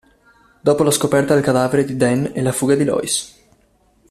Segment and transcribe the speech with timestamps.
[0.61, 3.39] Dopo la scoperta del cadavere di Dan e la fuga di Lois.